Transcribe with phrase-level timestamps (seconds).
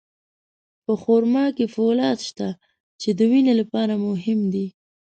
[0.85, 2.47] په خرما کې فولاد شته،
[3.01, 4.67] چې د وینې لپاره مهم دی.